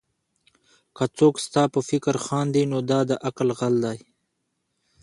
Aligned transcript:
که 0.95 1.03
څوک 1.17 1.35
ستا 1.45 1.63
پر 1.73 1.81
فکر 1.89 2.15
خاندي؛ 2.25 2.63
نو 2.71 2.79
دا 2.89 2.99
د 3.09 3.11
عقل 3.27 3.47
غل 3.59 3.75
دئ. 3.83 3.99